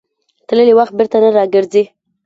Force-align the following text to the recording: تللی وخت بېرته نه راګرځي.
تللی 0.47 0.73
وخت 0.79 0.93
بېرته 0.97 1.17
نه 1.23 1.29
راګرځي. 1.37 1.83